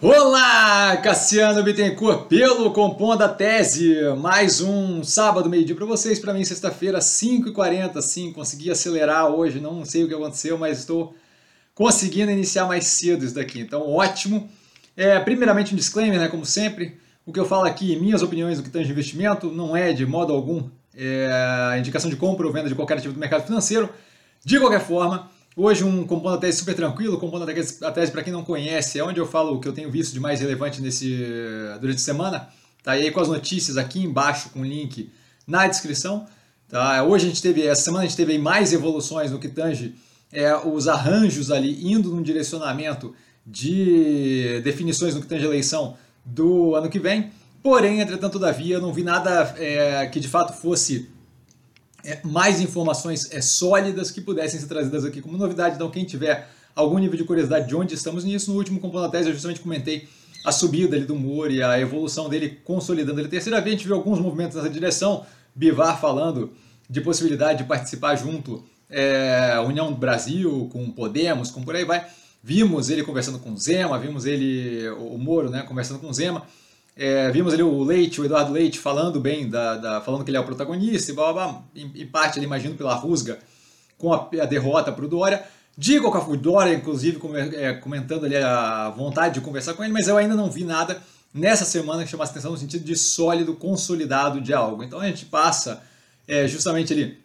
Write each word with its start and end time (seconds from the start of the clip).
Olá, 0.00 0.96
Cassiano 0.98 1.60
Bittencourt, 1.60 2.28
pelo 2.28 2.70
Compondo 2.70 3.22
a 3.22 3.28
Tese. 3.28 3.96
Mais 4.16 4.60
um 4.60 5.02
sábado, 5.02 5.50
meio-dia 5.50 5.74
para 5.74 5.84
vocês. 5.84 6.20
Para 6.20 6.32
mim, 6.32 6.44
sexta-feira, 6.44 7.00
5h40. 7.00 8.00
Sim, 8.00 8.32
consegui 8.32 8.70
acelerar 8.70 9.26
hoje. 9.26 9.58
Não 9.58 9.84
sei 9.84 10.04
o 10.04 10.08
que 10.08 10.14
aconteceu, 10.14 10.56
mas 10.56 10.78
estou 10.78 11.16
conseguindo 11.74 12.30
iniciar 12.30 12.66
mais 12.66 12.86
cedo 12.86 13.24
isso 13.24 13.34
daqui. 13.34 13.58
Então, 13.58 13.90
ótimo. 13.90 14.48
É, 14.96 15.18
primeiramente, 15.18 15.74
um 15.74 15.76
disclaimer, 15.76 16.20
né? 16.20 16.28
Como 16.28 16.46
sempre, 16.46 16.96
o 17.26 17.32
que 17.32 17.40
eu 17.40 17.44
falo 17.44 17.64
aqui, 17.64 17.96
minhas 17.96 18.22
opiniões 18.22 18.58
do 18.58 18.62
que 18.62 18.70
tange 18.70 18.92
investimento, 18.92 19.50
não 19.50 19.76
é 19.76 19.92
de 19.92 20.06
modo 20.06 20.32
algum 20.32 20.70
é, 20.96 21.74
indicação 21.76 22.08
de 22.08 22.14
compra 22.14 22.46
ou 22.46 22.52
venda 22.52 22.68
de 22.68 22.74
qualquer 22.76 22.98
ativo 22.98 23.14
do 23.14 23.18
mercado 23.18 23.44
financeiro. 23.44 23.88
De 24.44 24.60
qualquer 24.60 24.80
forma, 24.80 25.28
Hoje 25.60 25.82
um 25.82 26.06
compondo 26.06 26.36
a 26.36 26.38
tese 26.38 26.58
super 26.58 26.72
tranquilo, 26.72 27.18
compondo 27.18 27.42
a 27.42 27.90
tese, 27.90 28.12
para 28.12 28.22
quem 28.22 28.32
não 28.32 28.44
conhece, 28.44 28.96
é 28.96 29.02
onde 29.02 29.18
eu 29.18 29.26
falo 29.26 29.56
o 29.56 29.60
que 29.60 29.66
eu 29.66 29.72
tenho 29.72 29.90
visto 29.90 30.12
de 30.12 30.20
mais 30.20 30.38
relevante 30.38 30.80
nesse 30.80 31.18
durante 31.80 31.96
a 31.96 31.98
semana. 31.98 32.48
Tá 32.80 32.96
e 32.96 33.02
aí 33.02 33.10
com 33.10 33.18
as 33.18 33.26
notícias 33.26 33.76
aqui 33.76 34.00
embaixo 34.00 34.50
com 34.50 34.60
o 34.60 34.64
link 34.64 35.10
na 35.44 35.66
descrição. 35.66 36.28
Tá? 36.68 37.02
Hoje 37.02 37.26
a 37.26 37.28
gente 37.30 37.42
teve, 37.42 37.66
essa 37.66 37.82
semana 37.82 38.04
a 38.04 38.06
gente 38.06 38.16
teve 38.16 38.38
mais 38.38 38.72
evoluções 38.72 39.32
no 39.32 39.40
que 39.40 39.48
tange 39.48 39.96
é, 40.32 40.54
os 40.54 40.86
arranjos 40.86 41.50
ali 41.50 41.92
indo 41.92 42.08
num 42.08 42.22
direcionamento 42.22 43.12
de 43.44 44.60
definições 44.62 45.16
no 45.16 45.20
que 45.20 45.26
tange 45.26 45.44
eleição 45.44 45.96
do 46.24 46.76
ano 46.76 46.88
que 46.88 47.00
vem. 47.00 47.32
Porém, 47.64 48.00
entretanto, 48.00 48.34
todavia, 48.34 48.76
eu 48.76 48.80
não 48.80 48.92
vi 48.92 49.02
nada 49.02 49.52
é, 49.58 50.06
que 50.06 50.20
de 50.20 50.28
fato 50.28 50.52
fosse 50.52 51.10
é, 52.04 52.20
mais 52.24 52.60
informações 52.60 53.32
é, 53.32 53.40
sólidas 53.40 54.10
que 54.10 54.20
pudessem 54.20 54.58
ser 54.60 54.66
trazidas 54.66 55.04
aqui 55.04 55.20
como 55.20 55.36
novidade. 55.36 55.74
Então, 55.74 55.90
quem 55.90 56.04
tiver 56.04 56.48
algum 56.74 56.98
nível 56.98 57.16
de 57.16 57.24
curiosidade 57.24 57.66
de 57.66 57.74
onde 57.74 57.94
estamos 57.94 58.24
nisso, 58.24 58.50
no 58.50 58.56
último 58.56 58.80
Compondo 58.80 59.10
Tese 59.10 59.28
eu 59.28 59.32
justamente 59.32 59.60
comentei 59.60 60.08
a 60.44 60.52
subida 60.52 60.96
ali 60.96 61.04
do 61.04 61.16
Moore 61.16 61.56
e 61.56 61.62
a 61.62 61.80
evolução 61.80 62.28
dele 62.28 62.60
consolidando 62.64 63.20
ele. 63.20 63.28
Terceira 63.28 63.60
vez 63.60 63.74
a 63.74 63.76
gente 63.76 63.86
viu 63.86 63.96
alguns 63.96 64.20
movimentos 64.20 64.56
nessa 64.56 64.70
direção, 64.70 65.26
Bivar 65.54 66.00
falando 66.00 66.52
de 66.88 67.00
possibilidade 67.00 67.58
de 67.58 67.64
participar 67.64 68.14
junto 68.14 68.64
é, 68.88 69.58
União 69.66 69.90
do 69.90 69.98
Brasil, 69.98 70.68
com 70.72 70.90
Podemos, 70.90 71.50
com 71.50 71.62
por 71.62 71.74
aí 71.74 71.84
vai. 71.84 72.06
Vimos 72.42 72.88
ele 72.88 73.02
conversando 73.02 73.38
com 73.38 73.56
Zema, 73.56 73.98
vimos 73.98 74.24
ele, 74.24 74.88
o 74.90 75.18
Moro, 75.18 75.50
né, 75.50 75.62
conversando 75.62 75.98
com 75.98 76.12
Zema. 76.12 76.46
É, 77.00 77.30
vimos 77.30 77.54
ali 77.54 77.62
o 77.62 77.84
Leite, 77.84 78.20
o 78.20 78.24
Eduardo 78.24 78.52
Leite, 78.52 78.76
falando 78.76 79.20
bem, 79.20 79.48
da, 79.48 79.76
da 79.76 80.00
falando 80.00 80.24
que 80.24 80.30
ele 80.30 80.36
é 80.36 80.40
o 80.40 80.44
protagonista, 80.44 81.12
e 81.12 81.14
blá, 81.14 81.32
blá, 81.32 81.46
blá, 81.46 81.62
em, 81.76 81.92
em 81.94 82.06
parte, 82.06 82.40
ali, 82.40 82.46
imagino, 82.46 82.74
pela 82.74 82.92
rusga 82.92 83.38
com 83.96 84.12
a, 84.12 84.28
a 84.42 84.44
derrota 84.44 84.90
para 84.90 85.04
o 85.04 85.08
Dória. 85.08 85.44
Digo 85.76 86.10
com 86.10 86.32
o 86.32 86.36
Dória, 86.36 86.74
inclusive, 86.74 87.20
é, 87.54 87.72
comentando 87.74 88.26
ali 88.26 88.36
a 88.36 88.90
vontade 88.90 89.34
de 89.34 89.40
conversar 89.40 89.74
com 89.74 89.84
ele, 89.84 89.92
mas 89.92 90.08
eu 90.08 90.16
ainda 90.16 90.34
não 90.34 90.50
vi 90.50 90.64
nada 90.64 91.00
nessa 91.32 91.64
semana 91.64 92.02
que 92.02 92.10
chamasse 92.10 92.32
atenção 92.32 92.50
no 92.50 92.56
sentido 92.58 92.84
de 92.84 92.96
sólido, 92.96 93.54
consolidado 93.54 94.40
de 94.40 94.52
algo. 94.52 94.82
Então 94.82 94.98
a 94.98 95.06
gente 95.06 95.26
passa 95.26 95.80
é, 96.26 96.48
justamente 96.48 96.92
ali 96.92 97.16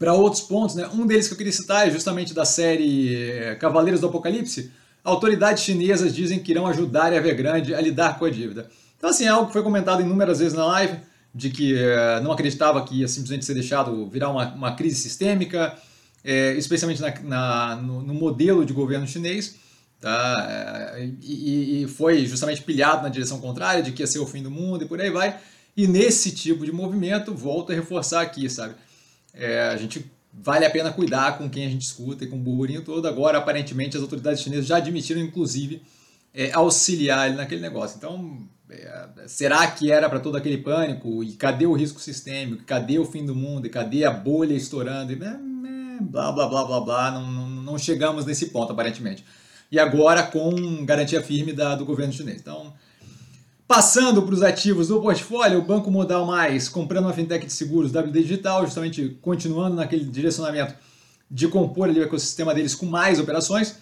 para 0.00 0.14
outros 0.14 0.42
pontos. 0.42 0.74
Né? 0.74 0.88
Um 0.92 1.06
deles 1.06 1.28
que 1.28 1.34
eu 1.34 1.38
queria 1.38 1.52
citar 1.52 1.86
é 1.86 1.90
justamente 1.92 2.34
da 2.34 2.44
série 2.44 3.14
é, 3.14 3.54
Cavaleiros 3.54 4.00
do 4.00 4.08
Apocalipse. 4.08 4.72
Autoridades 5.04 5.62
chinesas 5.62 6.12
dizem 6.12 6.40
que 6.40 6.50
irão 6.50 6.66
ajudar 6.66 7.12
a 7.12 7.16
Evergrande 7.16 7.72
a 7.72 7.80
lidar 7.80 8.18
com 8.18 8.24
a 8.24 8.30
dívida. 8.30 8.68
Então, 9.00 9.08
assim, 9.08 9.24
é 9.24 9.28
algo 9.28 9.46
que 9.46 9.54
foi 9.54 9.62
comentado 9.62 10.02
inúmeras 10.02 10.40
vezes 10.40 10.52
na 10.52 10.66
live, 10.66 10.98
de 11.34 11.48
que 11.48 11.74
é, 11.74 12.20
não 12.20 12.32
acreditava 12.32 12.84
que 12.84 12.96
ia 12.96 13.08
simplesmente 13.08 13.46
ser 13.46 13.54
deixado 13.54 14.06
virar 14.10 14.28
uma, 14.28 14.52
uma 14.52 14.76
crise 14.76 14.96
sistêmica, 14.96 15.74
é, 16.22 16.52
especialmente 16.52 17.00
na, 17.00 17.18
na 17.22 17.76
no, 17.76 18.02
no, 18.02 18.12
modelo 18.12 18.62
de 18.62 18.74
governo 18.74 19.06
chinês, 19.06 19.56
tá? 19.98 20.94
É, 20.98 21.08
e, 21.22 21.82
e, 21.82 21.88
foi 21.88 22.26
justamente 22.26 22.60
pilhado 22.60 23.02
na 23.02 23.08
direção 23.08 23.40
contrária, 23.40 23.82
de 23.82 23.90
que 23.90 24.02
ia 24.02 24.06
ser 24.06 24.18
o 24.18 24.26
fim 24.26 24.42
do 24.42 24.50
mundo 24.50 24.84
e 24.84 24.86
por 24.86 25.00
aí 25.00 25.08
vai. 25.08 25.38
E 25.74 25.86
nesse 25.86 26.32
tipo 26.32 26.66
de 26.66 26.72
movimento, 26.72 27.32
volto 27.32 27.72
a 27.72 27.74
reforçar 27.74 28.20
aqui, 28.20 28.50
sabe? 28.50 28.74
É, 29.32 29.62
a 29.62 29.78
gente 29.78 30.04
vale 30.30 30.66
a 30.66 30.70
pena 30.70 30.92
cuidar 30.92 31.38
com 31.38 31.48
quem 31.48 31.64
a 31.64 31.70
gente 31.70 31.86
escuta 31.86 32.24
e 32.24 32.26
com 32.26 32.36
o 32.36 32.38
burburinho 32.38 32.82
todo. 32.82 33.08
Agora, 33.08 33.38
aparentemente, 33.38 33.96
as 33.96 34.02
autoridades 34.02 34.42
chinesas 34.42 34.66
já 34.66 34.76
admitiram, 34.76 35.22
inclusive, 35.22 35.80
é, 36.34 36.52
auxiliar 36.52 37.28
ele 37.28 37.36
naquele 37.36 37.62
negócio. 37.62 37.96
Então, 37.96 38.46
será 39.26 39.66
que 39.66 39.90
era 39.90 40.08
para 40.08 40.20
todo 40.20 40.36
aquele 40.36 40.58
pânico? 40.58 41.22
E 41.24 41.32
cadê 41.32 41.66
o 41.66 41.72
risco 41.72 42.00
sistêmico? 42.00 42.64
Cadê 42.64 42.98
o 42.98 43.04
fim 43.04 43.24
do 43.24 43.34
mundo? 43.34 43.66
E 43.66 43.70
cadê 43.70 44.04
a 44.04 44.10
bolha 44.10 44.54
estourando? 44.54 45.12
E, 45.12 45.22
é, 45.22 45.26
é, 45.26 46.00
blá, 46.00 46.32
blá, 46.32 46.48
blá, 46.48 46.64
blá, 46.64 46.80
blá. 46.80 47.10
Não, 47.10 47.30
não, 47.30 47.48
não, 47.48 47.78
chegamos 47.78 48.24
nesse 48.24 48.46
ponto, 48.46 48.72
aparentemente. 48.72 49.24
E 49.70 49.78
agora 49.78 50.22
com 50.22 50.84
garantia 50.84 51.22
firme 51.22 51.52
da, 51.52 51.74
do 51.74 51.84
governo 51.84 52.12
chinês. 52.12 52.40
Então, 52.40 52.72
passando 53.66 54.22
para 54.22 54.34
os 54.34 54.42
ativos 54.42 54.88
do 54.88 55.00
portfólio, 55.00 55.58
o 55.58 55.62
Banco 55.62 55.90
Modal 55.90 56.26
Mais, 56.26 56.68
comprando 56.68 57.04
uma 57.04 57.12
fintech 57.12 57.46
de 57.46 57.52
seguros 57.52 57.92
WD 57.92 58.22
Digital, 58.22 58.64
justamente 58.64 59.16
continuando 59.22 59.76
naquele 59.76 60.04
direcionamento 60.04 60.74
de 61.30 61.46
compor 61.46 61.88
ali 61.88 62.00
o 62.00 62.02
ecossistema 62.02 62.52
deles 62.52 62.74
com 62.74 62.86
mais 62.86 63.20
operações. 63.20 63.76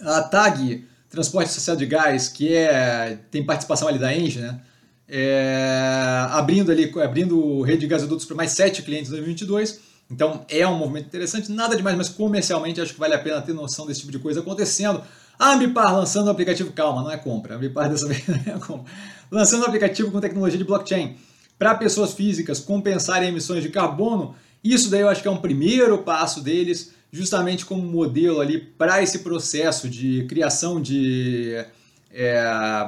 A 0.00 0.22
TAG 0.22 0.86
transporte 1.12 1.50
associado 1.50 1.78
de 1.78 1.86
gás, 1.86 2.28
que 2.28 2.54
é, 2.54 3.18
tem 3.30 3.44
participação 3.44 3.86
ali 3.86 3.98
da 3.98 4.16
Engie, 4.16 4.40
né? 4.40 4.60
É, 5.06 6.26
abrindo 6.30 6.72
ali, 6.72 6.90
abrindo 7.04 7.60
rede 7.60 7.80
de 7.80 7.86
gasodutos 7.86 8.24
para 8.24 8.34
mais 8.34 8.52
sete 8.52 8.82
clientes 8.82 9.08
em 9.08 9.16
2022. 9.16 9.80
Então 10.10 10.44
é 10.48 10.66
um 10.66 10.76
movimento 10.76 11.06
interessante, 11.06 11.52
nada 11.52 11.76
demais, 11.76 11.96
mas 11.96 12.08
comercialmente 12.08 12.80
acho 12.80 12.94
que 12.94 12.98
vale 12.98 13.14
a 13.14 13.18
pena 13.18 13.42
ter 13.42 13.52
noção 13.52 13.86
desse 13.86 14.00
tipo 14.00 14.12
de 14.12 14.18
coisa 14.18 14.40
acontecendo. 14.40 15.02
A 15.38 15.52
Ambipar 15.52 15.94
lançando 15.94 16.28
um 16.28 16.30
aplicativo, 16.30 16.72
calma, 16.72 17.02
não 17.02 17.10
é 17.10 17.18
compra, 17.18 17.54
a 17.54 17.56
Ambipar 17.58 17.90
dessa 17.90 18.08
vez 18.08 18.26
não 18.26 18.36
é 18.36 18.58
compra. 18.58 18.90
Lançando 19.30 19.62
um 19.62 19.66
aplicativo 19.66 20.10
com 20.10 20.18
tecnologia 20.18 20.56
de 20.56 20.64
blockchain 20.64 21.16
para 21.58 21.74
pessoas 21.74 22.14
físicas 22.14 22.58
compensarem 22.58 23.28
emissões 23.28 23.62
de 23.62 23.68
carbono. 23.68 24.34
Isso 24.64 24.88
daí 24.90 25.02
eu 25.02 25.08
acho 25.10 25.20
que 25.20 25.28
é 25.28 25.30
um 25.30 25.36
primeiro 25.36 25.98
passo 25.98 26.40
deles 26.40 26.92
justamente 27.12 27.66
como 27.66 27.82
modelo 27.82 28.40
ali 28.40 28.58
para 28.58 29.02
esse 29.02 29.18
processo 29.18 29.86
de 29.86 30.24
criação 30.24 30.80
de 30.80 31.62
é, 32.10 32.42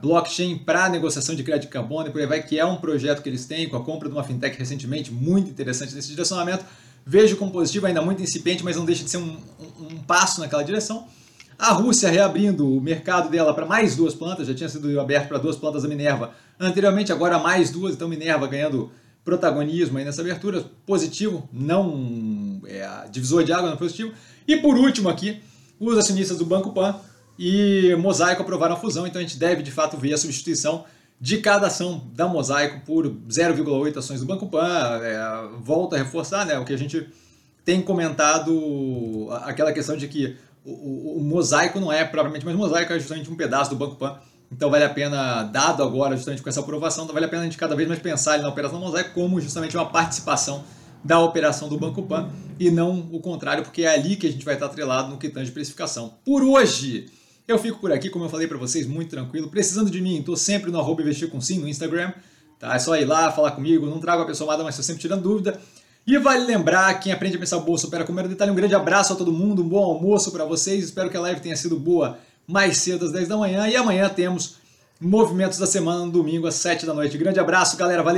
blockchain 0.00 0.56
para 0.56 0.88
negociação 0.88 1.34
de 1.34 1.42
crédito 1.42 1.70
carbono 1.70 2.08
e 2.08 2.10
por 2.10 2.20
aí 2.20 2.26
vai, 2.26 2.42
que 2.42 2.58
é 2.58 2.64
um 2.64 2.76
projeto 2.76 3.22
que 3.22 3.28
eles 3.28 3.44
têm 3.44 3.68
com 3.68 3.76
a 3.76 3.84
compra 3.84 4.08
de 4.08 4.14
uma 4.14 4.24
fintech 4.24 4.58
recentemente, 4.58 5.12
muito 5.12 5.50
interessante 5.50 5.94
nesse 5.94 6.08
direcionamento. 6.08 6.64
Vejo 7.04 7.36
como 7.36 7.52
positivo, 7.52 7.86
ainda 7.86 8.00
muito 8.00 8.22
incipiente, 8.22 8.64
mas 8.64 8.74
não 8.74 8.84
deixa 8.84 9.04
de 9.04 9.10
ser 9.10 9.18
um, 9.18 9.36
um, 9.60 9.86
um 9.92 9.98
passo 9.98 10.40
naquela 10.40 10.62
direção. 10.62 11.06
A 11.58 11.72
Rússia 11.72 12.10
reabrindo 12.10 12.68
o 12.68 12.80
mercado 12.80 13.30
dela 13.30 13.54
para 13.54 13.64
mais 13.64 13.96
duas 13.96 14.14
plantas, 14.14 14.46
já 14.46 14.54
tinha 14.54 14.68
sido 14.68 14.98
aberto 14.98 15.28
para 15.28 15.38
duas 15.38 15.56
plantas 15.56 15.82
da 15.82 15.88
Minerva 15.88 16.34
anteriormente, 16.58 17.12
agora 17.12 17.38
mais 17.38 17.70
duas, 17.70 17.94
então 17.94 18.08
Minerva 18.08 18.46
ganhando 18.46 18.90
protagonismo 19.24 19.98
aí 19.98 20.04
nessa 20.04 20.20
abertura, 20.20 20.64
positivo, 20.86 21.48
não 21.52 21.96
é, 22.66 23.08
divisor 23.10 23.44
de 23.44 23.52
água, 23.52 23.70
não 23.70 23.76
positivo. 23.76 24.12
E 24.46 24.56
por 24.56 24.76
último 24.76 25.08
aqui, 25.08 25.40
os 25.78 25.96
acionistas 25.98 26.38
do 26.38 26.44
Banco 26.44 26.72
Pan 26.72 26.96
e 27.38 27.94
Mosaico 27.98 28.42
aprovaram 28.42 28.74
a 28.74 28.78
fusão, 28.78 29.06
então 29.06 29.18
a 29.20 29.22
gente 29.22 29.36
deve 29.36 29.62
de 29.62 29.70
fato 29.70 29.96
ver 29.96 30.14
a 30.14 30.18
substituição 30.18 30.84
de 31.20 31.38
cada 31.38 31.66
ação 31.66 32.06
da 32.14 32.28
Mosaico 32.28 32.80
por 32.84 33.06
0,8 33.06 33.96
ações 33.96 34.20
do 34.20 34.26
Banco 34.26 34.46
Pan. 34.48 35.00
É, 35.02 35.48
volta 35.60 35.96
a 35.96 35.98
reforçar 35.98 36.44
né, 36.46 36.58
o 36.58 36.64
que 36.64 36.72
a 36.72 36.78
gente 36.78 37.08
tem 37.64 37.82
comentado, 37.82 39.28
aquela 39.42 39.72
questão 39.72 39.96
de 39.96 40.06
que 40.06 40.36
o, 40.64 40.70
o, 40.70 41.18
o 41.18 41.24
Mosaico 41.24 41.80
não 41.80 41.92
é 41.92 42.04
propriamente 42.04 42.44
mais 42.44 42.56
Mosaico, 42.56 42.92
é 42.92 42.98
justamente 42.98 43.30
um 43.30 43.36
pedaço 43.36 43.70
do 43.70 43.76
Banco 43.76 43.96
Pan 43.96 44.18
então 44.50 44.70
vale 44.70 44.84
a 44.84 44.88
pena, 44.88 45.42
dado 45.44 45.82
agora 45.82 46.16
justamente 46.16 46.42
com 46.42 46.48
essa 46.48 46.60
aprovação, 46.60 47.04
então 47.04 47.14
vale 47.14 47.26
a 47.26 47.28
pena 47.28 47.42
a 47.42 47.44
gente 47.44 47.58
cada 47.58 47.74
vez 47.74 47.88
mais 47.88 48.00
pensar 48.00 48.38
na 48.38 48.48
operação 48.48 48.78
Mosaico 48.78 49.10
como 49.12 49.40
justamente 49.40 49.76
uma 49.76 49.86
participação 49.86 50.64
da 51.06 51.20
operação 51.20 51.68
do 51.68 51.78
Banco 51.78 52.02
Pan 52.02 52.30
e 52.58 52.70
não 52.70 53.08
o 53.12 53.20
contrário, 53.20 53.62
porque 53.62 53.82
é 53.82 53.94
ali 53.94 54.16
que 54.16 54.26
a 54.26 54.30
gente 54.30 54.44
vai 54.44 54.54
estar 54.54 54.66
atrelado 54.66 55.08
no 55.08 55.18
que 55.18 55.28
tange 55.28 55.50
precificação. 55.52 56.14
Por 56.24 56.42
hoje, 56.42 57.06
eu 57.46 57.58
fico 57.58 57.78
por 57.78 57.92
aqui, 57.92 58.10
como 58.10 58.24
eu 58.24 58.28
falei 58.28 58.48
para 58.48 58.58
vocês, 58.58 58.86
muito 58.86 59.10
tranquilo. 59.10 59.48
Precisando 59.48 59.90
de 59.90 60.00
mim, 60.00 60.18
estou 60.18 60.36
sempre 60.36 60.70
no 60.70 60.80
arroba 60.80 61.02
investir 61.02 61.30
com 61.30 61.40
sim 61.40 61.60
no 61.60 61.68
Instagram. 61.68 62.12
Tá? 62.58 62.74
É 62.74 62.78
só 62.78 62.96
ir 62.96 63.04
lá, 63.04 63.30
falar 63.30 63.52
comigo, 63.52 63.86
não 63.86 64.00
trago 64.00 64.22
a 64.22 64.26
pessoa 64.26 64.50
amada, 64.50 64.64
mas 64.64 64.74
estou 64.74 64.84
sempre 64.84 65.00
tirando 65.00 65.22
dúvida. 65.22 65.60
E 66.06 66.18
vale 66.18 66.44
lembrar, 66.44 66.98
quem 67.00 67.12
aprende 67.12 67.36
a 67.36 67.40
pensar 67.40 67.58
bolsa 67.58 67.86
opera 67.86 68.04
com 68.04 68.12
mero 68.12 68.28
detalhe. 68.28 68.50
Um 68.50 68.54
grande 68.54 68.74
abraço 68.74 69.12
a 69.12 69.16
todo 69.16 69.32
mundo, 69.32 69.62
um 69.62 69.68
bom 69.68 69.84
almoço 69.84 70.30
para 70.32 70.44
vocês. 70.44 70.84
Espero 70.84 71.10
que 71.10 71.16
a 71.16 71.20
live 71.20 71.40
tenha 71.40 71.56
sido 71.56 71.78
boa 71.78 72.18
mais 72.46 72.78
cedo 72.78 73.04
às 73.04 73.12
10 73.12 73.28
da 73.28 73.36
manhã. 73.36 73.68
E 73.68 73.76
amanhã 73.76 74.08
temos 74.08 74.56
movimentos 75.00 75.58
da 75.58 75.66
semana 75.66 76.04
no 76.04 76.10
domingo 76.10 76.46
às 76.46 76.54
7 76.54 76.86
da 76.86 76.94
noite. 76.94 77.18
Grande 77.18 77.40
abraço, 77.40 77.76
galera. 77.76 78.02
Valeu! 78.02 78.14